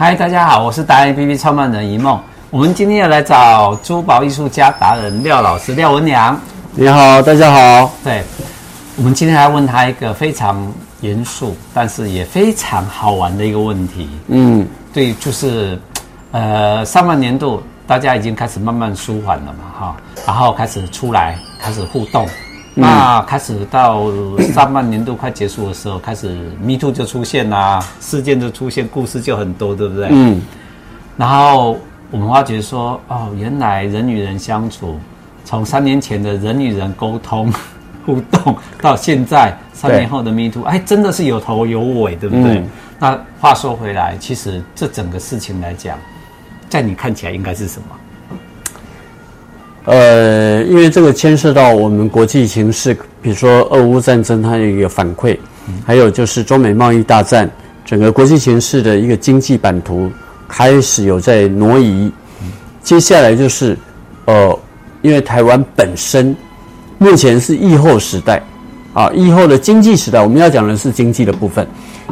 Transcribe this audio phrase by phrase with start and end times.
[0.00, 2.18] 嗨，大家好，我是达人 APP 创办人一梦。
[2.48, 6.40] 我们今天要来找珠宝艺术家达人廖老师廖文良。
[6.72, 7.92] 你好，大家好。
[8.02, 8.24] 对，
[8.96, 14.08] 我们今天来问他一个非常严肃，但是也非常好玩的一个问题。
[14.28, 15.78] 嗯，对，就是
[16.32, 19.96] 呃，上半年度大家已经开始慢慢舒缓了嘛，哈，
[20.26, 22.26] 然后开始出来，开始互动。
[22.80, 24.06] 那开始到
[24.54, 26.28] 上半年度快结束的时候，开始
[26.62, 30.08] Me Too 就出现啦，事件就出现，故事就很多，对不对？
[30.10, 30.40] 嗯。
[31.16, 31.78] 然后
[32.10, 34.98] 我们发觉说，哦，原来人与人相处，
[35.44, 37.52] 从三年前的人与人沟通
[38.06, 42.58] 互动，到现在三年后的 Me Too，哎，真的是有头有尾，对不对？
[42.58, 42.68] 嗯。
[42.98, 45.98] 那话说回来，其实这整个事情来讲，
[46.68, 47.96] 在你看起来应该是什么？
[49.90, 55.36] 呃，因为这个牵涉到我们国际形势，比如说俄乌战争，它有一个反馈，
[55.84, 57.50] 还有就是中美贸易大战，
[57.84, 60.08] 整个国际形势的一个经济版图
[60.46, 62.08] 开始有在挪移。
[62.84, 63.76] 接下来就是，
[64.26, 64.56] 呃，
[65.02, 66.36] 因为台湾本身
[66.98, 68.40] 目前是疫后时代，
[68.94, 71.66] 啊，疫后的经济时代，我们要讲的是经济的部分，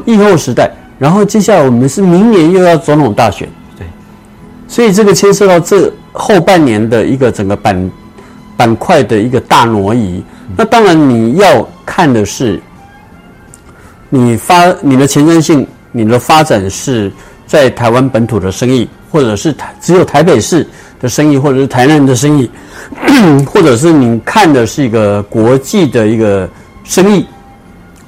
[0.05, 0.69] 疫后时代。
[0.99, 3.49] 然后接下来我们是明年又要总统大选，
[4.69, 5.93] 所以这个牵涉到这。
[6.21, 7.91] 后半年的一个整个板
[8.57, 10.21] 板块的一个大挪移，
[10.57, 12.61] 那当然你要看的是
[14.09, 17.13] 你发你的前瞻性，你的发展是
[17.47, 20.67] 在台湾本土的生意，或者是台只有台北市
[21.01, 22.51] 的生意，或者是台南的生意，
[23.47, 26.51] 或者是你看的是一个国际的一个
[26.83, 27.25] 生意，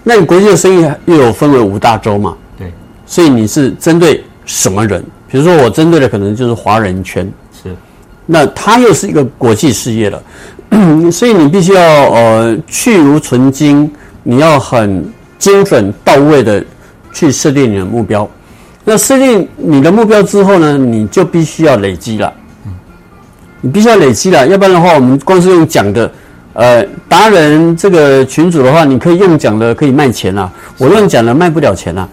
[0.03, 2.37] 那你国际的生意又有分为五大洲嘛？
[2.59, 2.73] 对，
[3.07, 5.05] 所以你是针对什么人？
[5.31, 7.31] 比如说我针对的可能就是华人圈。
[7.63, 7.75] 是
[8.27, 10.23] 那它又是一个国际事业了，
[11.11, 13.91] 所以你必须要呃去如存金，
[14.23, 15.05] 你要很
[15.39, 16.65] 精准到位的
[17.13, 18.29] 去设定你的目标。
[18.85, 22.33] 那设定你的目标之后呢，你就必须要累积了，
[23.61, 26.11] 你必须要累积了，要不然的话，我们光是用讲的。
[26.53, 30.49] 呃，达人这个群主的话，你可以用讲的可以卖钱啊，
[30.79, 32.09] 我用讲的卖不了钱啊。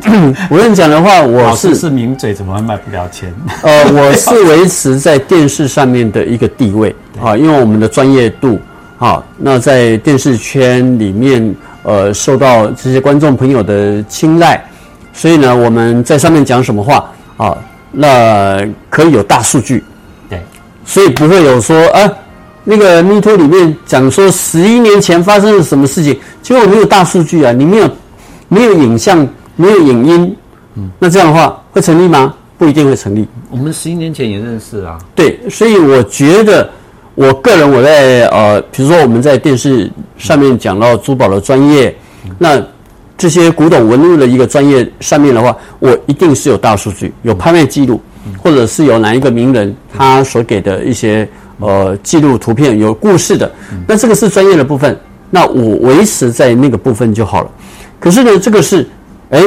[0.50, 3.32] 我用讲的话，我是是名嘴，怎么会卖不了钱？
[3.62, 8.60] 呃，我是维持在电视上面的一个地位啊，因为我们的专业度
[8.98, 14.62] 啊，那在电视圈里面，呃，受到这些观众朋友的青睐，
[15.14, 17.56] 所以呢，我们在上面讲什么话啊，
[17.90, 19.82] 那可以有大数据，
[20.28, 20.42] 对，
[20.84, 22.00] 所以不会有说啊。
[22.64, 27.90] 那个 Me Too 里面讲说十一年前发生了什么事情，结果没有大数据啊，你没有
[28.48, 30.36] 没有影像，没有影音，
[30.76, 32.34] 嗯，那这样的话会成立吗？
[32.56, 33.26] 不一定会成立。
[33.50, 34.96] 我们十一年前也认识啊。
[35.16, 36.70] 对，所以我觉得，
[37.16, 41.92] 我个人我在呃，比如说我们在电视上面讲到珠宝的专业，
[42.38, 42.62] 那
[43.18, 48.00] 这些古董文物的一个专业上面的话，我一定是有大数据，有拍卖记录，
[48.40, 51.28] 或者是有哪一个名人他所给的一些。
[51.62, 53.50] 呃，记录图片有故事的，
[53.86, 54.98] 那这个是专业的部分，
[55.30, 57.50] 那我维持在那个部分就好了。
[58.00, 58.84] 可是呢，这个是，
[59.30, 59.40] 哎，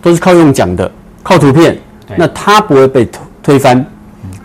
[0.00, 0.90] 都是靠用讲的，
[1.24, 1.76] 靠图片，
[2.16, 3.84] 那它不会被推推翻。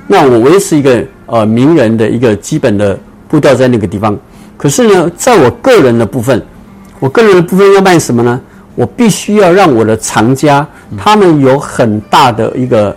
[0.07, 2.97] 那我维持一个呃名人的一个基本的
[3.27, 4.17] 步调在那个地方。
[4.57, 6.41] 可是呢，在我个人的部分，
[6.99, 8.41] 我个人的部分要卖什么呢？
[8.75, 10.67] 我必须要让我的藏家
[10.97, 12.95] 他们有很大的一个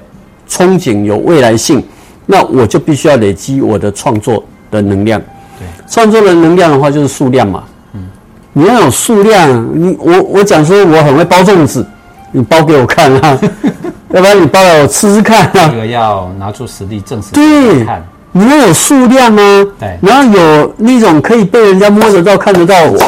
[0.49, 1.83] 憧憬，有未来性。
[2.27, 5.21] 那我就必须要累积我的创作的能量，
[5.59, 8.05] 对，创作的能量的话就是数量嘛，嗯，
[8.53, 11.87] 你要有数量，你我我讲说我很会包粽子，
[12.33, 13.39] 你包给我看啊，
[14.11, 22.99] 要不然你包来我吃吃看啊，这个要拿出实力证实，对，看，你要有数量啊，对，然后有那种可以被人家摸得到、看得到我，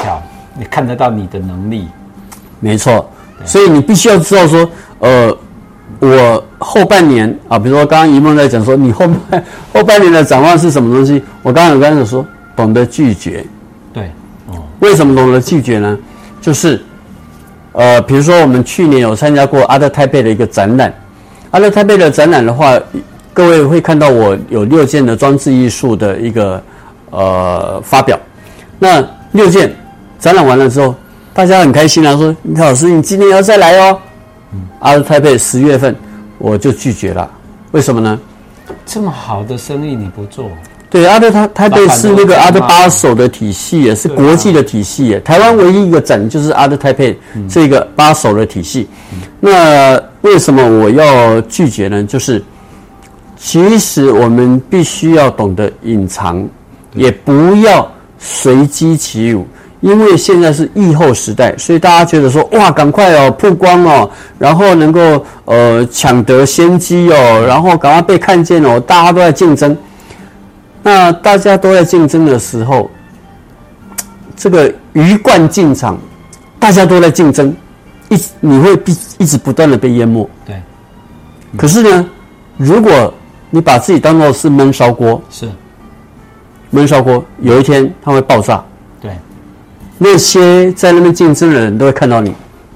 [0.57, 1.89] 你看得到你的能力，
[2.61, 3.11] 没错，
[3.45, 5.37] 所以你必须要知道说，呃。
[6.01, 11.23] 我后半年啊，比如说刚刚一梦在讲说，你后半后半年的展望是什么东西？
[11.43, 13.45] 我刚刚有跟他说，懂得拒绝。
[13.93, 14.05] 对，
[14.47, 15.99] 哦，为什么懂得拒绝呢？
[16.41, 16.81] 就是，
[17.73, 20.95] 呃，比如说我们去年有参加过阿德泰贝的一个展览，
[21.51, 22.79] 阿德泰贝的展览的话，
[23.33, 26.63] 各位会看到我有六件的装置艺术的一个
[27.11, 28.17] 呃发表。
[28.79, 29.75] 那六件
[30.21, 30.95] 展览完了之后，
[31.35, 33.99] 大家很开心啊，说李老师，你今年要再来哦。
[34.81, 35.95] 阿德泰贝十月份
[36.39, 37.31] 我就拒绝了，
[37.73, 38.19] 为什么呢？
[38.85, 40.51] 这么好的生意你不做？
[40.91, 45.21] 对，阿德泰泰贝是那个阿德巴手的体系，也是国际的体系。
[45.23, 48.89] 台湾唯一一个展就是阿德泰佩这个巴手的体系。
[49.39, 52.03] 那为什么我要拒绝呢？
[52.05, 52.43] 就是
[53.37, 56.49] 其实我们必须要懂得隐藏，
[56.95, 57.87] 也不要
[58.19, 59.47] 随机起舞，
[59.81, 69.77] 因为现在是疫后时代，所以大家觉得说哇，赶快哦曝光哦，然后能够呃抢得先机哦，然后赶快被看见哦，大家都在竞争。
[70.83, 72.91] 那大家都在竞争的时候，
[74.37, 75.99] 这个鱼贯进场，
[76.59, 77.55] 大家都在竞争，
[78.09, 80.29] 一直你会必一直不断的被淹没。
[80.45, 80.57] 对。
[81.57, 82.07] 可是呢，
[82.57, 83.13] 如果
[83.51, 85.49] 你把自己当做是闷烧锅，是
[86.71, 88.65] 闷烧锅，有一天它会爆炸。
[89.99, 90.13] 对。
[90.13, 92.33] 那些在那边竞争的人都会看到你。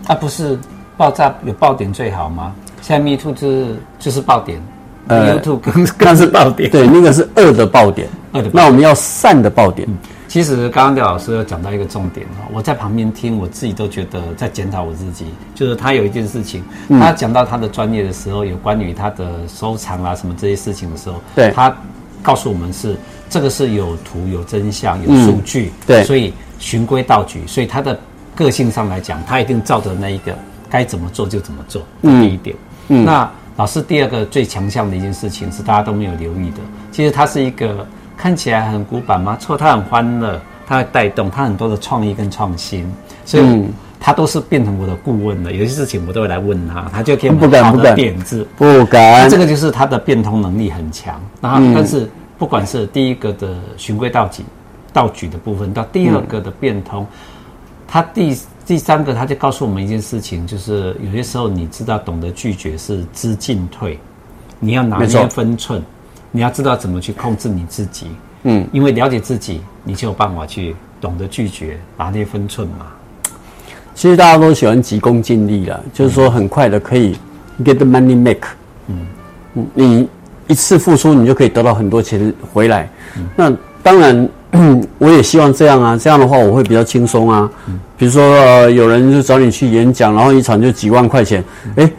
[0.06, 0.58] 啊，不是
[0.96, 2.52] 爆炸有爆点最好吗？
[2.80, 4.60] 现在 Me Too 就是就是爆点。
[5.08, 8.48] 呃，YouTube 更更是爆点，对，那个是恶的爆点，恶的。
[8.52, 9.88] 那我们要善的爆点。
[10.28, 15.26] 其实刚刚廖老师有讲到一个重点哈，我在旁边听，我自己都觉得在检讨我自己。
[15.56, 21.76] 就是他有一件事情，他讲到他的专业的时候，有关于他的收藏啊什么这些事情的时候，对，他
[22.22, 22.96] 告诉我们是
[23.28, 27.98] 这个是有图有真相有数据，对，所以循规蹈矩，所以他的
[28.34, 30.32] 个性上来讲，他一定照着那一个
[30.70, 31.82] 该怎么做就怎么做。
[32.00, 32.56] 第一点，
[32.88, 33.30] 嗯，那。
[33.56, 36.56] 老师第二个最强项的一件事情是大家都没有留意的。
[36.90, 37.86] 其实他是一个
[38.16, 39.36] 看起来很古板吗？
[39.38, 42.90] 错，他很欢乐，他会带动他很多的创意跟创新，
[43.26, 43.66] 所以
[44.00, 45.52] 他都是变成我的顾问了。
[45.52, 48.48] 有些事情我都会来问他，他就给我们好的点子。
[48.56, 49.28] 不敢，不敢。
[49.28, 51.20] 这个就是他的变通能力很强。
[51.42, 54.42] 然后，但是不管是第一个的循规蹈矩、
[54.92, 57.06] 蹈矩的部分，到第二个的变通，
[57.86, 58.36] 他第。
[58.64, 63.98] 第三个，他就告诉我们一件事情，就是有些时候你知道懂得拒绝是知进退，
[64.60, 65.82] 你要拿捏分寸，
[66.30, 68.06] 你要知道怎么去控制你自己。
[68.44, 72.86] 嗯，因为了解自己，你就有办法去懂得拒绝，拿捏分寸嘛。
[73.96, 77.16] 其实大家都喜欢急功近利了，就是说很快的可以
[77.64, 78.46] get the money make。
[78.86, 79.06] 嗯，
[79.74, 80.08] 你
[80.46, 82.88] 一次付出，你就可以得到很多钱回来。
[83.16, 83.52] 嗯，那
[83.82, 84.28] 当然。
[84.98, 87.50] 我也希望这样啊，这样的话我会比较轻松啊。
[87.96, 91.42] 比如说，呃，有人就找你去演讲，然后一场就几万块钱，
[91.76, 91.90] 哎，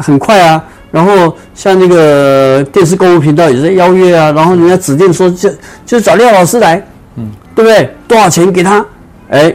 [0.00, 0.64] 很快啊。
[0.92, 5.50] 然后像那个电视购物频道也在邀约啊，然后人家指定说就
[5.84, 6.80] 就找廖老师来，
[7.16, 7.92] 嗯，对不对？
[8.06, 8.86] 多少钱给他？
[9.30, 9.52] 哎，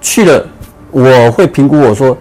[0.00, 0.46] 去了，
[0.92, 2.16] 我会评估我说，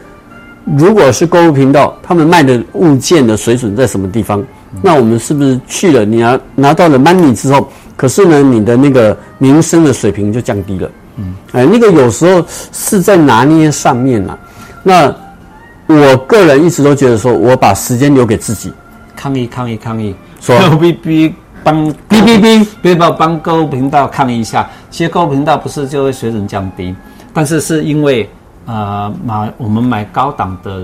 [0.75, 4.43] 如果是购物频道，他们卖的物件的水准在什么地方？
[4.81, 6.03] 那我们是不是去了？
[6.03, 7.69] 你拿拿到了 money 之后？
[8.03, 10.91] 可是呢，你的那个民生的水平就降低了。
[11.15, 14.37] 嗯，哎，那个有时候是在拿捏上面了。
[14.83, 15.07] 那
[15.87, 18.73] 我个人一直都觉得说，我把时间留给自己。
[19.15, 20.13] 抗议， 抗议，抗议！
[20.41, 21.31] 说哔哔
[21.63, 21.93] 帮哔
[22.27, 24.69] 哔哔， 别帮帮购物频道抗议一下。
[24.91, 26.93] 其实购物频道不是就会水准降低，
[27.33, 28.29] 但是是因为
[28.65, 30.81] 呃买我们买高档的，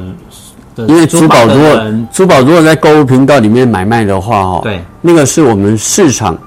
[0.73, 6.37] 的因为珠宝如果珠宝如果在购物频道里面买卖的话，哦，对，那个是我们市场。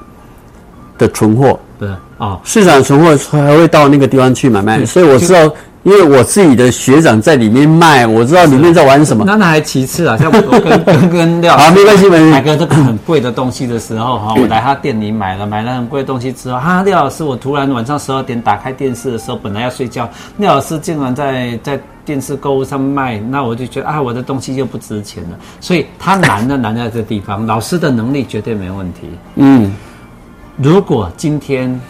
[1.03, 5.53] 的存货，对啊，市场存货还会到那个地方去买卖，所以我知道，
[5.83, 9.25] 因为我自己的学长在里面卖，我知道里面在玩什么。
[9.27, 12.31] 那那还其次啊，像我跟 跟跟廖啊，没关系，没关系。
[12.31, 25.31] 买个这个很贵的东西的时候哈， 我来他店里买了，买了很贵的东西之后，哈，廖老师，我突然晚上十二点打开电视的时候，本来要睡觉，廖老师竟然在在电视购物上卖，那我就觉得啊，我的东西就不值钱了。
[25.61, 29.01] 所以他难的难在这地方，老师的能力绝对没问题。
[29.35, 29.75] 嗯。
[30.57, 31.81] 如果今天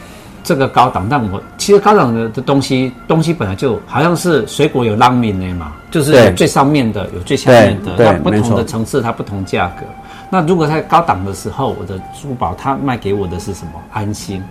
[0.44, 9.84] 这个高档，但我其实高档的的东西，东西本来就好像是水果有浪面的嘛，就是最上面的有最下面的，那不同的层次它不同价格。
[10.30, 13.72] 那如果在高档的时候，我的珠宝它卖给我的是什么？
[13.92, 14.42] 安心。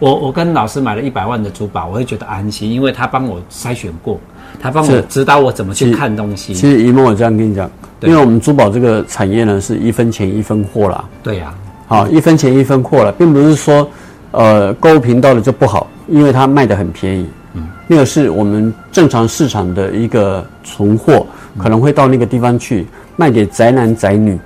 [0.00, 4.20] 我我跟老师买了一百万的珠宝，我会觉得安心，因为他帮我筛选过，
[4.60, 6.52] 他帮我指导我怎么去看东西。
[6.52, 7.70] 其实一梦，我这样跟你讲，
[8.02, 11.04] 因为我们珠宝这个产业呢，是一分钱一分货啦。
[11.22, 11.62] 对呀、啊。
[11.94, 13.88] 好，一分钱一分货了，并不是说，
[14.32, 17.24] 呃，购物频道的就不好，因为它卖的很便宜。
[17.52, 21.24] 嗯，那个是我们正常市场的一个存货，
[21.56, 22.84] 可能会到那个地方去
[23.14, 24.36] 卖给宅男宅女，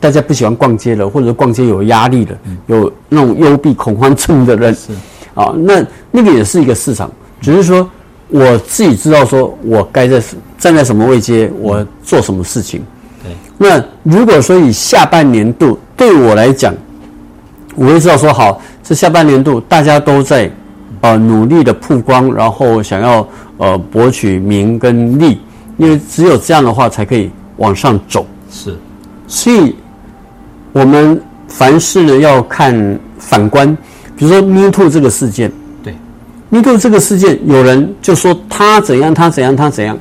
[0.00, 2.36] 大家不喜欢逛街了，或者逛街有压力的，
[2.66, 4.74] 有那种幽闭恐慌症的人。
[4.74, 4.92] 是，
[5.36, 7.08] 啊，那那个也是一个市场，
[7.40, 7.88] 只是说
[8.30, 10.20] 我自己知道，说我该在
[10.58, 12.82] 站在什么位阶，我做什么事情。
[13.22, 16.74] 对，那如果说以下半年度对我来讲，
[17.76, 20.50] 我也知道说好，这下半年度大家都在，
[21.02, 23.28] 呃，努力的曝光，然后想要
[23.58, 25.38] 呃博取名跟利，
[25.76, 28.26] 因为只有这样的话才可以往上走。
[28.50, 28.74] 是，
[29.28, 29.76] 所以
[30.72, 33.76] 我们凡事呢要看反观，
[34.16, 35.52] 比如说 Me Too 这个事件，
[35.84, 35.94] 对
[36.48, 39.96] ，Me Too 这个事件，有人就说他怎样，他怎样，他怎样，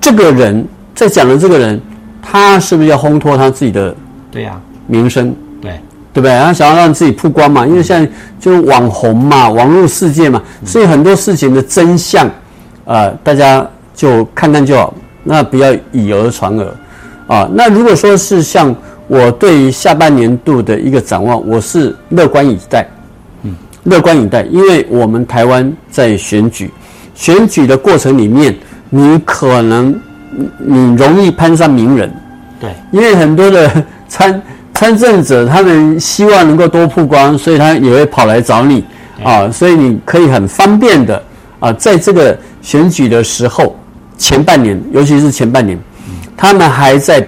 [0.00, 1.80] 这个人在讲的这个人，
[2.22, 3.94] 他是不是要烘托他自己的？
[4.30, 5.34] 对呀，名声。
[6.16, 6.34] 对不对？
[6.38, 12.26] 他想要让自己曝光嘛，因为现在就是网红嘛，网络世界嘛，所以很多事情的真相，
[12.86, 16.74] 呃，大家就看看就好，那不要以讹传讹
[17.26, 17.46] 啊。
[17.52, 18.74] 那如果说是像
[19.08, 22.86] 我对于下半年度的一个展望，我是乐观以待，
[23.42, 23.54] 嗯，
[23.84, 26.70] 乐观以待，因为我们台湾在选举，
[27.14, 28.56] 选举的过程里面，
[28.88, 29.94] 你可能
[30.56, 32.10] 你容易攀上名人，
[32.58, 34.40] 对，因为很多的参。
[34.76, 38.84] 参政者他们希望能够多曝光，所以他也会跑来找你
[39.24, 41.22] 啊，所以你可以很方便的
[41.58, 43.74] 啊，在这个选举的时候
[44.18, 45.78] 前半年，尤其是前半年，
[46.36, 47.26] 他们还在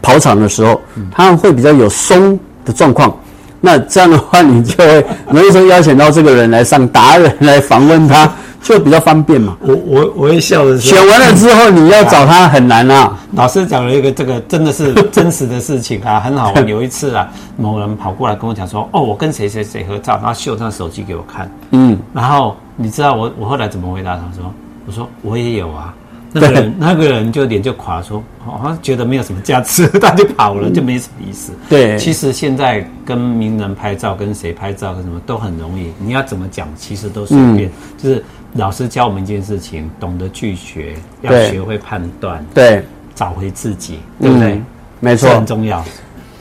[0.00, 3.14] 跑场的时候，他们会比较有松的状况。
[3.60, 8.30] 那这样的话，你就会容易说邀请到这个人来上达人来访问他。
[8.66, 9.56] 就比较方便嘛。
[9.60, 13.16] 我我我会笑的是，选完了之后你要找他很难啊。
[13.32, 16.66] 老师讲了一个这个真的是 真实的事情啊，很好玩。
[16.66, 21.50] 有一次啊，某人跑过来跟我讲说：“哦，我跟谁谁谁合照。”然后秀他手机给我看。
[21.70, 21.96] 嗯。
[22.12, 24.52] 然后你知道我我后来怎么回答他说
[24.86, 25.94] ：“我说我也有啊。”
[26.32, 31.98] 那个人那个人就脸就垮说：“好像觉得没有什么价值， 他就跑了，就没什么意思。”对。
[31.98, 35.92] 其实现在跟名人拍照，跟谁拍照，跟什么都很容易。
[35.98, 38.24] 你要怎么讲，其实都随便，就是。
[38.54, 42.82] 老师教我们一件事情：懂得拒绝，要学会判断，对，
[43.14, 44.52] 找回自己，对不对？
[44.54, 44.66] 嗯、
[44.98, 45.84] 没错，很重要。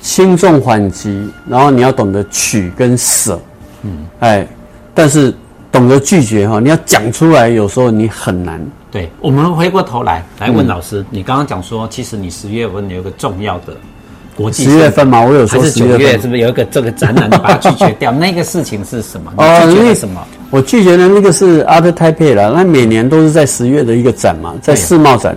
[0.02, 3.38] 轻重缓急，然后你要懂得取跟舍，
[3.82, 4.48] 嗯，哎，
[4.94, 5.34] 但是
[5.74, 8.66] 懂得拒绝哈，你要讲出来，有时候你很难。
[8.96, 13.76] 对，我们回过头来来问老师，嗯、你刚刚讲说，其实你十月份有一个重要的。
[14.38, 18.10] 国际十月份嘛，我有说十月是不是有一个这个展览，你把它拒绝掉？
[18.16, 19.34] 那个事情是什么？
[19.36, 20.26] 哦，拒绝什么？
[20.50, 22.54] 我拒绝的那个是 Art Taipei 了。
[22.56, 25.36] 那每年都是在十月的一个展嘛，在世贸展。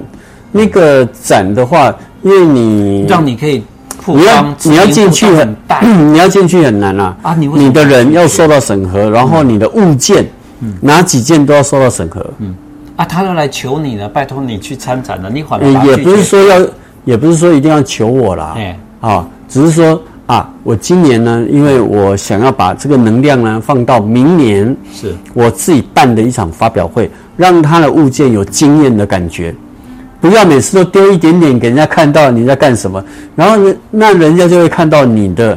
[0.53, 3.61] 那个展的话，因为你让你可以，
[4.07, 7.17] 你要你要进去很大， 你要进去很难啊。
[7.23, 10.25] 啊，你你的人要受到审核，然后你的物件，
[10.61, 12.25] 嗯哪几件都要受到审核。
[12.39, 12.55] 嗯，
[12.99, 16.59] 啊，他都来求你了，拜托你去参展了，你反而也不是说要，
[17.05, 18.57] 也不是说一定要求我啦。
[19.01, 25.15] 啊，只是说啊，我今年呢，因为我想要把这个能量呢放到明年，是。
[25.33, 29.55] 我自己办的一场发表会，让他的物件有惊艳的感觉，
[30.21, 33.01] 不要每次都丢一点点给人家看到你在干什么，
[33.37, 35.57] 然后人那人家就会看到你的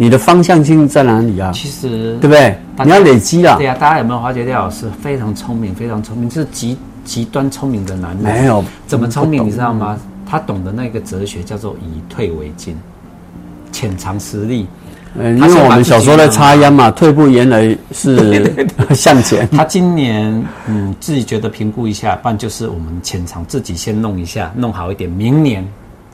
[0.00, 1.50] 你的方向性在哪里啊？
[1.52, 2.56] 其实对不对？
[2.84, 3.56] 你要累积啊。
[3.56, 8.22] 对呀，大家有没有发觉廖老师非常聪明，非常聪明，是极极端聪明的男人。
[8.22, 9.98] 没有，怎么聪明你知道吗？
[10.24, 12.76] 他懂得那个哲学叫做以退为进，
[13.72, 14.66] 潜藏实力。
[15.18, 18.54] 嗯，因为我们小时候在插秧嘛，退步原来是
[18.94, 19.48] 向前。
[19.48, 25.66] 他今年嗯自己觉得评估一下，不然就是我们潜藏自己先弄一下，弄好一点，明年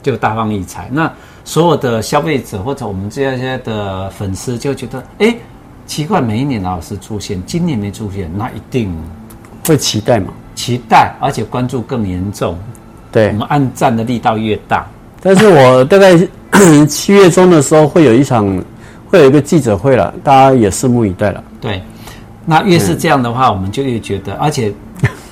[0.05, 0.89] 就大放异彩。
[0.93, 1.11] 那
[1.43, 5.35] 所有的消费者或者我们这些的粉丝就觉得，哎，
[5.87, 8.97] 奇怪，每一年老师出现，今年没出现，那一定
[9.67, 10.33] 会期待嘛？
[10.55, 12.57] 期待，而且关注更严重。
[13.11, 14.87] 对，我们按赞的力道越大，
[15.21, 16.17] 但是我 大概
[16.87, 18.47] 七月中的时候会有一场，
[19.09, 21.43] 会有一个记者会了，大家也拭目以待了。
[21.61, 21.83] 对，
[22.47, 24.73] 那越是这样的话，嗯、我们就越觉得，而且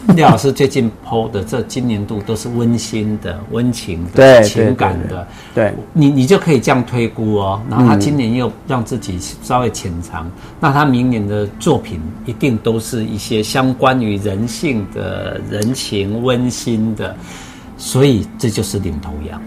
[0.16, 7.62] 廖老师最近 PO 的这今年度都是温馨的、温情的、对情感的，对，你你就可以这样推估哦。
[7.70, 17.14] 然后他今年又让自己稍微潜藏，嗯、那他明年的作品一定都是一些相关于人性的、人情温馨的。
[17.78, 19.40] 所以这就是领头羊，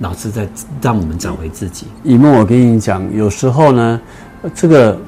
[0.00, 0.46] 老师在
[0.82, 1.86] 让我们找回自己。
[2.04, 4.00] 以梦，我跟你讲，有时候呢，
[4.54, 4.98] 这个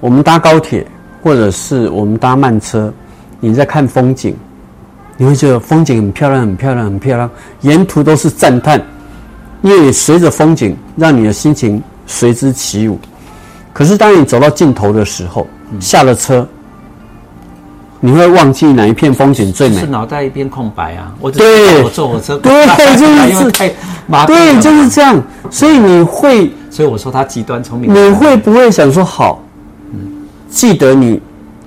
[0.00, 0.86] 我们搭高铁
[1.22, 2.92] 或者是我们搭慢车，
[3.48, 4.34] 你在看风景，
[5.16, 8.80] 你会觉得风景很漂亮，很漂亮，很漂亮，沿途都是赞叹，
[9.62, 12.98] 因为随着风景，让你的心情随之起舞。
[13.72, 15.46] 可是当你走到尽头的时候，
[15.78, 16.46] 下了车。
[18.00, 19.76] 你会忘记哪一片风景最美？
[19.76, 21.14] 是脑袋一片空白啊！
[21.18, 22.66] 我对，我坐火车，对，
[22.98, 23.72] 就是太
[24.06, 25.18] 麻，对，就是这样。
[25.50, 27.90] 所以你会，所以我说他极端聪明。
[27.90, 29.42] 你会不会想说好？
[29.90, 29.98] 嗯，
[30.50, 31.18] 记得你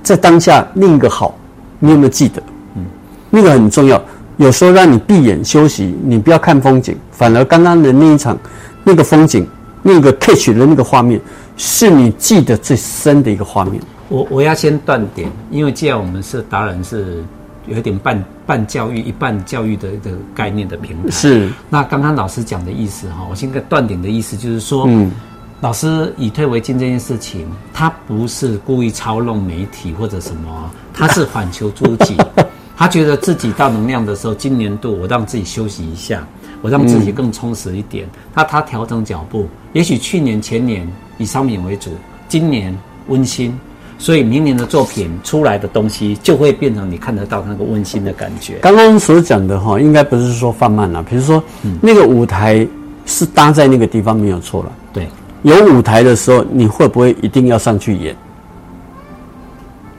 [0.03, 1.35] 在当下另一个好，
[1.79, 2.41] 你有没有记得？
[2.75, 2.85] 嗯，
[3.29, 4.01] 那个很重要。
[4.37, 8.37] 有时候让你闭眼休息，你不要看风景，反而刚刚的那一场
[8.83, 9.47] 那个风景，
[9.81, 11.19] 那个 catch 的那个画面，
[11.55, 13.81] 是你记得最深的一个画面。
[14.09, 17.23] 我我要先断点，因为既然我们是达人，是
[17.65, 21.09] 有一点半半教育、一半教育的一个概念的平台。
[21.09, 21.49] 是。
[21.67, 25.11] 那刚刚老师讲的意思哈，我现在断点的意思就是说，嗯，
[25.59, 32.15] 老师以退为进这件事情，他不是故意操弄媒体或者什么，他是反求诸己。
[32.77, 36.25] 他觉得自己到能量的时候，今年度我让自己休息一下，
[36.61, 38.05] 我我让自己更充实一点。
[38.35, 40.85] 那、嗯、他调整脚步，也许去年前年
[41.17, 41.91] 以商品为主，
[42.27, 43.57] 今年温馨，
[43.97, 48.57] 所以明年的作品出来的东西就会变成你看得到那个温馨的感觉。
[48.57, 52.67] 刚刚所讲的哈，应该不是说放慢了，比如说、嗯、那个舞台
[53.05, 54.71] 是搭在那个地方没有错了。
[54.91, 55.07] 对，
[55.43, 58.15] 有舞台的时候，你会不会一定要上去演？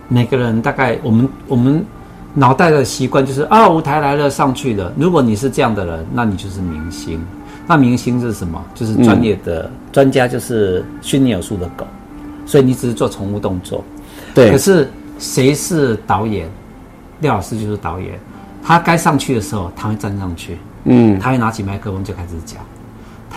[0.08, 1.84] 每个人大概我们我们
[2.34, 4.92] 脑袋的习惯就是啊，舞台来了上去了。
[4.96, 7.20] 如果你是这样的人，那你就是明星。
[7.66, 8.64] 那明星是什么？
[8.74, 11.86] 就是专业的、嗯、专家，就是训练有素的狗。
[12.46, 13.84] 所以你只是做宠物动作。
[14.34, 14.50] 对。
[14.50, 16.48] 可是谁是导演？
[17.20, 18.18] 廖老师就是导演。
[18.62, 20.56] 他该上去的时候，他会站上去。
[20.84, 21.18] 嗯。
[21.18, 22.62] 他会拿起麦克风就开始讲。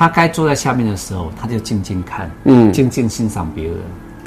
[0.01, 2.31] 他该坐在下面的时候，他就静静看。
[2.45, 2.73] 嗯。
[2.73, 3.75] 静静欣赏别人。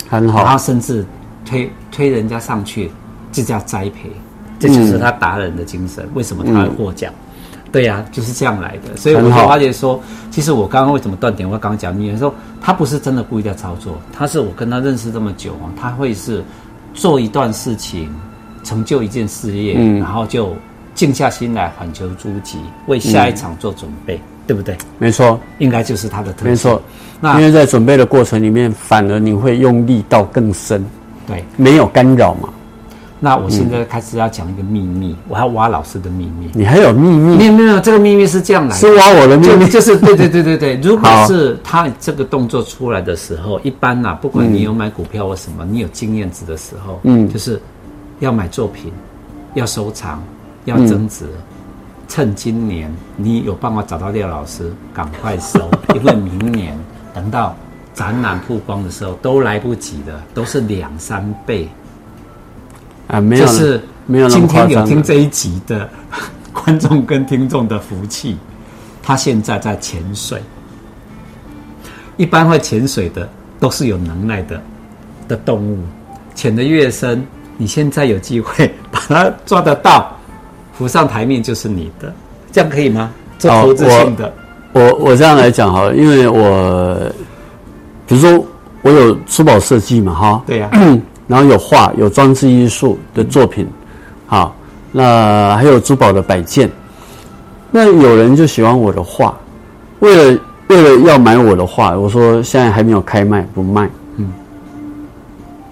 [0.09, 0.45] 很好。
[0.45, 1.05] 然后甚至。
[1.47, 2.91] 推推人家上去，
[3.31, 4.11] 这叫栽培，
[4.59, 6.03] 这就是他达人的精神。
[6.05, 7.13] 嗯、为什么他会获奖？
[7.13, 8.97] 嗯、对呀、啊，就是这样来的。
[8.97, 10.01] 所以我就发觉说，
[10.31, 11.47] 其实我刚刚为什么断点？
[11.47, 16.43] 我刚刚讲，你说他不是真的故意在操作，他是我跟他认识这么久啊，他会是
[16.95, 18.11] 做一段事情，
[18.63, 20.57] 成就一件事业，嗯、然后就
[20.95, 24.17] 静下心来，缓求诸己，为下一场做准备。
[24.17, 24.77] 嗯对不对？
[24.99, 26.45] 没错，应该就是他的特色。
[26.51, 26.83] 没错，
[27.19, 30.85] 那因为在准备的过程里面，反而你会用力到更深。
[31.27, 32.51] 对，没有干扰嘛。
[33.19, 36.51] 那我现在开始要讲一个秘密，嗯、我要挖老师的秘密。
[36.53, 37.37] 你还有秘密？
[37.39, 40.77] 没有没有，这个秘密是这样来的，是挖我的秘密，就，就是对对对对对。
[40.85, 47.59] 如果是他这个动作出来的时候，一般呐、啊，不管你有买股票或什么，嗯、你有经验值的时候，嗯，就是
[48.21, 48.93] 要买作品，
[49.55, 50.23] 要收藏，
[50.65, 51.25] 要增值。
[51.25, 51.43] 嗯、
[52.09, 56.79] 趁今年你有办法找到廖老师，赶快收，因为明年
[57.13, 57.55] 等到。
[57.95, 61.69] 展览曝光的时候都来不及的，都是两三倍
[63.07, 63.21] 啊！
[63.21, 64.29] 没有，就是没有。
[64.29, 65.89] 今天有听这一集的
[66.53, 68.37] 观众跟听众的福气，
[69.01, 70.43] 他现在在潜水。
[72.17, 73.29] 一般会潜水的
[73.61, 74.61] 都是有能耐的
[75.29, 75.79] 的动物，
[76.35, 77.25] 潜得越深，
[77.57, 80.19] 你现在有机会 把它抓得到，
[80.79, 82.13] 浮上台面就是你的，
[82.53, 83.11] 这样可以吗？
[83.39, 84.33] 做投资性的，
[84.73, 86.97] 我我，我这样来讲哈，因为我。
[88.07, 88.45] 比如说，
[88.83, 93.67] 我有珠宝设计嘛，哈，对呀、啊， 然后有画，有装置艺术的作品，
[94.27, 94.55] 好，
[94.93, 96.71] 那还有珠宝的摆件。
[97.71, 99.35] 那有人就喜欢我的画，
[100.01, 104.31] 为了为了要买我的画，我说现在还没有开卖，不卖，嗯。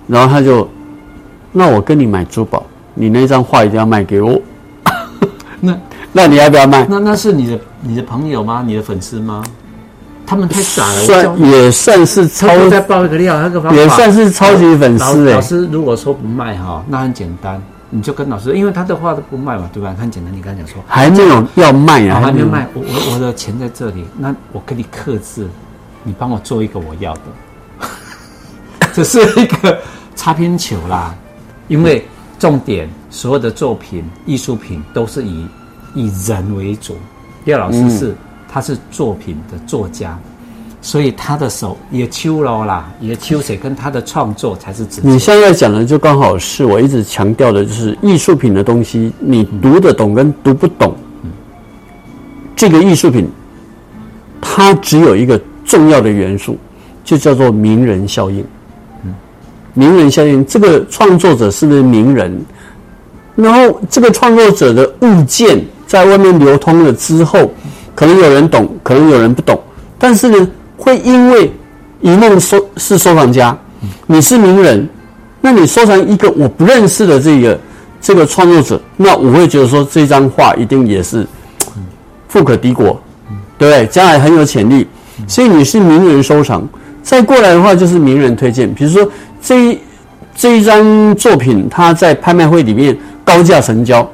[0.06, 0.66] 然后他就，
[1.52, 4.40] 那我跟你买珠宝，你那张画一定要卖给我。
[6.12, 6.86] 那那你要不要卖？
[6.88, 8.62] 那那是你的你的朋友吗？
[8.66, 9.42] 你的粉丝吗？
[10.24, 15.34] 他们太傻了，算也算是超再爆一个料，那个方法也算是超级粉丝哎。
[15.34, 19.94] 老师如果说不卖哈，那很简单，你就跟老师，因为他的话都不卖嘛，对吧？
[19.98, 25.46] 很简单，你刚才讲说还没有要卖啊，还没有卖，我我我的钱在这里，那我给你克制，
[26.04, 27.20] 你帮我做一个我要的，
[28.94, 29.78] 这是一个
[30.14, 31.14] 擦边球啦。
[31.68, 32.06] 因为
[32.38, 35.46] 重点，所有的作品、艺术品都是以
[35.94, 36.96] 以人为主，
[37.44, 38.14] 廖老师是。
[38.54, 40.14] 他是作品的作家，
[40.82, 44.86] 所以他的手也秋了啦，也秋水跟他的创作才是。
[45.00, 51.30] 你现在讲的就刚好是我一直强调的，就是艺术品的东西，你读得懂跟读不懂，嗯、
[52.54, 53.26] 这个艺术品，
[54.38, 56.58] 它只有一个重要的元素，
[57.02, 58.44] 就叫做名人效应。
[59.02, 59.14] 嗯，
[59.72, 62.38] 名人效应，这个创作者是不是名人？
[63.34, 67.52] 然后这个创作者的物件在外面流通了之后。
[67.94, 69.60] 可能有人懂，可能有人不懂，
[69.98, 71.52] 但是呢，会因为
[72.00, 73.54] 一梦收是收藏家，
[74.06, 74.88] 你是名人，
[75.42, 77.60] 那你收藏一个我不认识的这个
[78.00, 81.26] 这个创作者，那我会觉得说这张画一定也是
[82.28, 82.98] 富可敌国，
[83.58, 83.86] 对不对？
[83.88, 84.86] 将来很有潜力，
[85.28, 86.66] 所以你是名人收藏，
[87.02, 88.72] 再过来的话就是名人推荐。
[88.72, 89.06] 比如说
[89.42, 89.78] 这一
[90.34, 94.10] 这一张作品，它在拍卖会里面高价成交，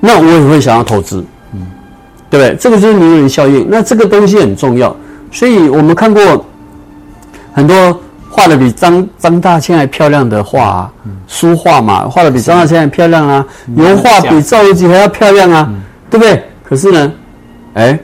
[0.00, 1.24] 那我也会想要投资。
[1.52, 1.66] 嗯
[2.28, 2.56] 对不对？
[2.56, 3.68] 这个就是名人效应。
[3.70, 4.94] 那这个东西很重要，
[5.30, 6.44] 所以我们看过
[7.52, 10.92] 很多画的比张张大千还漂亮的画啊，
[11.28, 15.72] 书画嘛，画的比张大千还漂亮啊，油画比赵无极还要漂亮啊，
[16.10, 16.42] 对不对？
[16.64, 17.12] 可是呢，
[17.74, 17.96] 哎，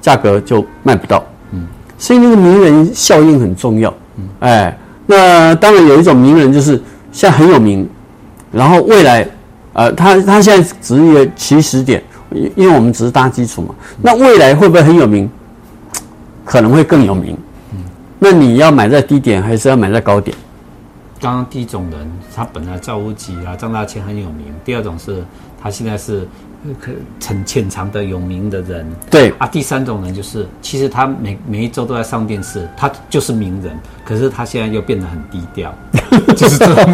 [0.00, 1.24] 价格就卖不到。
[1.52, 1.64] 嗯，
[1.96, 3.94] 所以那个名人效应很重要。
[4.16, 6.82] 嗯哎，那当然有一种名人就是
[7.12, 7.88] 现在很有名，
[8.50, 9.24] 然后未来，
[9.78, 12.02] 呃，他他现在只是一个起始点。
[12.30, 15.30] 因因为我们只是搭基础嘛，那未来会不会很有名？
[16.44, 17.34] 可能会更有名。
[17.72, 17.78] 嗯，
[18.18, 20.36] 那你要买在低点，还是要买在高点？
[21.18, 24.52] 刚刚第一种人，他本来赵无极啊、张大千很有名。
[24.62, 25.24] 第二种是
[25.62, 26.28] 他现在是
[26.78, 26.92] 可
[27.26, 33.72] 很潜藏的有名的人，对啊，第三种人就是，其实他每每一周都在上电视，他就是名人，
[34.04, 35.74] 可是他现在又变得很低调，
[36.36, 36.92] 就是这种，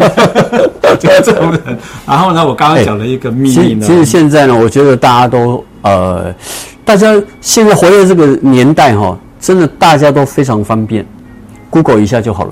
[0.99, 1.61] 就是这种人。
[2.05, 6.33] 然后呢，我刚刚讲了一个秘密呢，其实现在呢，我觉得大家都呃，
[6.83, 11.05] 大家现在活在这个年代哈，真的大家都非常方便
[11.69, 12.51] ，Google 一下就好了，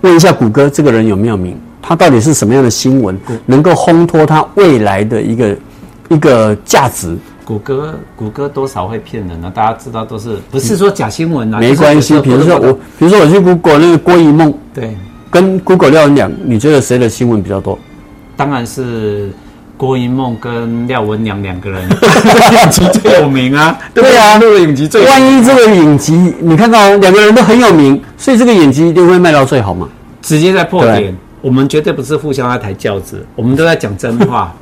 [0.00, 5.56] 问一下谷歌这个人有没有名，他到底是什么样的新闻，能够烘托他未来的一个。
[6.10, 9.52] 一个价值，谷歌谷歌多少会骗人呢、啊？
[9.54, 11.58] 大家知道都是不是说假新闻啊？
[11.58, 14.96] 没关系，比如说我，比如说我去 Google 那个郭一梦，对，
[15.30, 17.78] 跟 Google 廖文良，你觉得谁的新闻比较多？
[18.36, 19.30] 当然是
[19.76, 23.78] 郭银梦跟廖文良两个人， 影集最有名啊。
[23.92, 25.18] 对啊，录影集最有名、啊。
[25.18, 29.88] 万一这个影集你看到两个人都很有名，所以这个影集一定会卖到最好嘛？
[30.22, 34.54] 直接在破点，我们绝对不是互相在抬轿子，我们都在讲真话。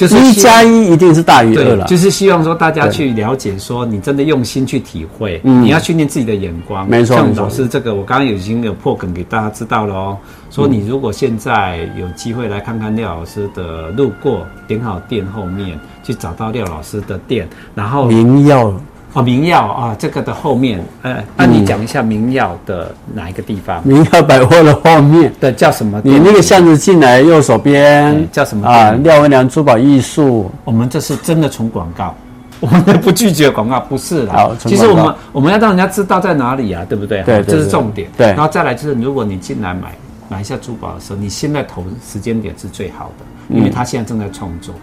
[0.00, 6.88] 就是一加一一定是大于二了，就是希望说大家去了解，说你真的用心去体会，你要训练自己的眼光。
[6.88, 10.16] 没错，像老师这个，我刚刚已经有破梗给大家知道了哦。
[10.50, 18.74] 说你如果现在有机会来看看廖老师的路过，点好店后面去找到廖老师的店，然后明曜。
[19.12, 23.82] 哦，明耀啊，这个的后面，呃，那、你讲一下明耀的哪一个地方？
[23.84, 26.00] 明耀百货的后面的叫什么？
[26.04, 28.68] 你那个巷子进来右手边、嗯、叫什么？
[28.68, 30.48] 啊，廖文良珠宝艺术。
[30.64, 32.14] 我们这是真的纯广告，
[32.60, 34.34] 我们不拒绝广告，不是啦。
[34.34, 37.20] 好，其实我们我们要让人家知道在哪里啊，对不对？
[37.24, 38.08] 对，对，对，这是重点。
[38.16, 39.92] 对，然后再来就是，如果你进来买
[40.28, 44.72] 买一下珠宝的时候，你现在投时间点是最好的，因为他现在正在创作。
[44.76, 44.80] 嗯、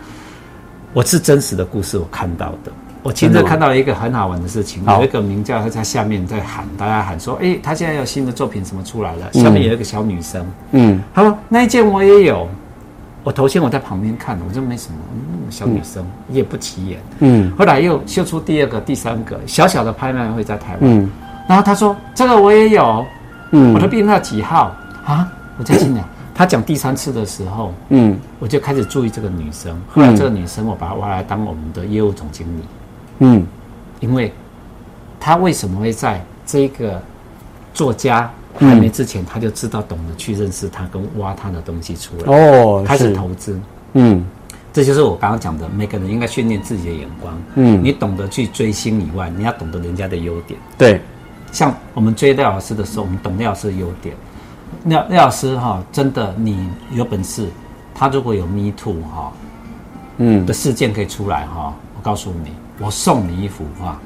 [0.92, 2.72] 我是真实的故事，我看到的。
[3.08, 12.46] 我亲自看到了一个很好玩的事情，有一个名叫他在下面在喊，大家喊说：“哎、欸，他现在有新的作品什么出来了？”下面有一个小女生，嗯，他说：“那一件我也有。”
[13.24, 17.50] 我头先我在旁边看，我就没什么，嗯，小女生也不起眼，嗯。
[17.58, 21.10] 后来又秀出第二个、第三个小小的拍卖会在台湾，嗯。
[21.48, 23.06] 然后他说：“这个我也有，
[23.52, 26.04] 嗯，我的编号几号啊？”我在心想，
[26.36, 29.74] 他讲第三次的时候，嗯，我就开始注意这个女生。
[29.93, 32.63] 后来这个女生，我把她挖来当我们的业务总经理。
[33.19, 33.45] 嗯，
[33.99, 34.32] 因为
[35.19, 37.01] 他为什么会在这个
[37.73, 43.60] 作家还没之前，他就知道懂得去认识他跟挖他的东西出来哦，开始投资。
[43.93, 44.25] 嗯，
[44.71, 47.34] 这就是我刚刚讲的，每个人应该训练自己的眼光。
[47.56, 50.60] 嗯，你懂得去追星以外，你要懂得人家的优点。
[50.77, 51.01] 对，
[51.51, 54.15] 像我们追廖老师的时候，我们懂廖老师的优点。
[54.84, 57.47] 廖廖老师哈，真的，你有本事，
[57.95, 59.32] 他如果有 Me Too 哈，
[60.17, 62.51] 嗯的事件可以出来哈，我告诉你。
[62.80, 64.00] 我送你一幅画，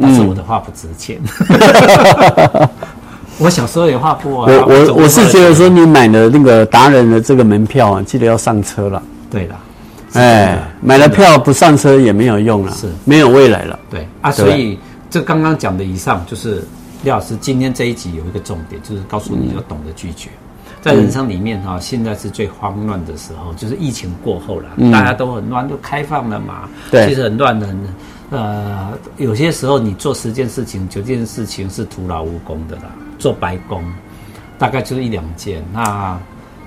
[0.00, 1.18] 但是我的画不值钱。
[1.48, 2.68] 嗯、
[3.38, 4.52] 我小时候也画过啊。
[4.52, 9.02] 我我我是觉得说，你买了那个达人的这个门票啊，记得要上车了。
[9.30, 9.58] 对了，
[10.12, 13.78] 哎，买了票不上车也没有用了，是没有未来了。
[13.90, 14.78] 对啊，所以
[15.10, 16.62] 这刚刚讲的以上，就是
[17.02, 20.28] 廖老师今天这一集有一个重点，就是告诉你要懂得拒绝。
[20.80, 26.68] 在人生里面哈，现在是最慌乱的时候，就是疫情过后了，大家都很乱，都开放了嘛。
[26.90, 27.76] 对，其实很乱的很。
[28.30, 32.82] 呃，有些时候你做十件事情，九件事情是徒劳无功的啦，
[33.18, 33.82] 做白工，
[34.58, 35.64] 大概就是一两件。
[35.72, 36.18] 那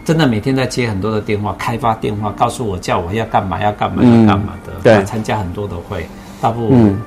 [0.04, 4.74] 真的每天在接很多的电话，开发电话，告诉我叫我要干嘛，要干嘛，要干嘛的。
[4.82, 6.08] 对，参加很多的会，
[6.42, 7.00] 大部分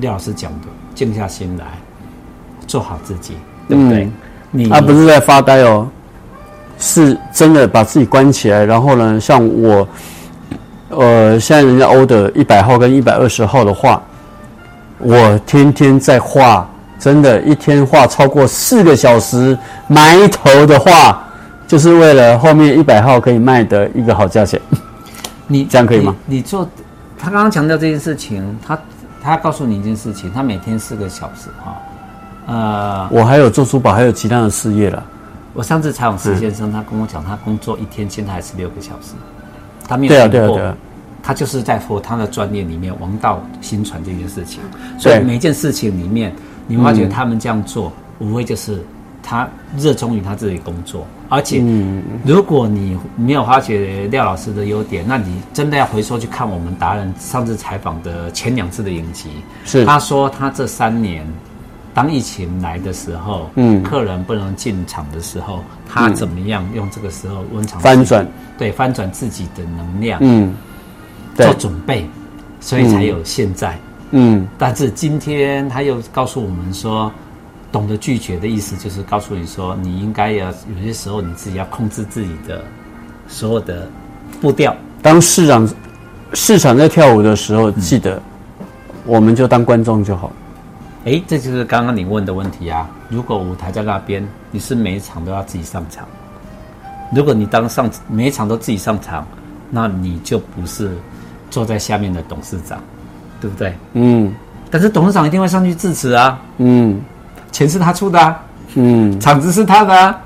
[0.00, 1.64] 廖老师讲的，静下心来，
[2.68, 3.34] 做好自己，
[3.68, 4.08] 对不对？
[4.52, 5.88] 你他不是在发呆哦，
[6.78, 9.86] 是真的把自己关起来，然后呢，像我。
[10.90, 14.02] 呃，现在人家 order 一百号跟一百二十号的话，
[14.98, 16.66] 我天天在画，
[16.98, 21.22] 真的，一天画超过四个小时，埋头的画，
[21.66, 24.60] 就是为了后面一百号可以卖的一个好价钱。
[25.46, 26.16] 你这样可以吗？
[26.24, 26.68] 你，你做，
[27.18, 28.78] 他刚刚强调这件事情，他
[29.22, 31.76] 他告诉你一件事情，他每天四个小时哈，
[32.46, 35.04] 呃，我还有做珠宝，还有其他的事业了。
[35.52, 39.12] 我上次采访石先生，他跟我讲，他工作一天现在还是六个小时。
[39.88, 40.76] 他没有对啊，对啊，对啊，
[41.22, 44.60] 他就是在佛他的专业里面王道新传这件事情，
[44.98, 46.32] 所以每一件事情里面，
[46.66, 48.80] 你发觉他们这样做，无非就是
[49.22, 51.64] 他热衷于他自己工作，而且，
[52.24, 59.30] 如果你没有发觉廖老师的优点，那你真的要回头去看我们达人上次采访的前两次的影集，
[59.64, 59.84] 是。
[59.84, 61.26] 他说他这三年。
[61.98, 68.24] 当疫情来的时候，嗯，客人不能进场的时候，他怎么样用这个时候温场翻转？
[68.56, 70.54] 对，翻转自己的能量，嗯，
[71.34, 72.08] 做准备，
[72.60, 73.76] 所以才有现在，
[74.12, 74.46] 嗯。
[74.56, 77.10] 但是今天他又告诉我们说，
[77.72, 82.62] 懂得拒绝的意思就是告诉你说，你应该要有些时候你自己要控制自己的
[83.26, 83.90] 所有的
[84.40, 84.72] 步调。
[85.02, 85.68] 当市场
[86.32, 88.22] 市场在跳舞的时候，记得、
[88.60, 88.64] 嗯、
[89.04, 90.30] 我们就当观众就好。
[91.04, 92.88] 哎，这就是刚刚你问的问题啊！
[93.08, 96.06] 如果舞台在那边，你是每一场都要自己上场。
[97.14, 99.26] 如果你当上每一场都自己上场，
[99.70, 100.90] 那你就不是
[101.50, 102.82] 坐在下面的董事长，
[103.40, 103.74] 对不对？
[103.94, 104.34] 嗯。
[104.70, 106.38] 但是董事长一定会上去致辞啊。
[106.58, 107.00] 嗯。
[107.52, 108.42] 钱是他出的啊。
[108.74, 109.18] 嗯。
[109.18, 110.20] 场子是他的啊。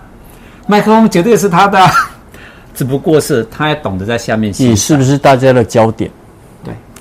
[0.67, 1.91] 麦克风绝对是他的啊。
[2.75, 4.53] 只不过是他也懂得在下面。
[4.59, 6.11] 你是不是大家的焦点？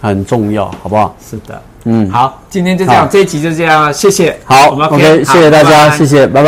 [0.02, 1.16] 对，很重要，好不好？
[1.30, 1.62] 是的。
[1.86, 4.38] 嗯，好，今天就这样，这一集就这样，谢谢。
[4.46, 6.40] 好，OK，谢谢大家，谢谢，拜拜。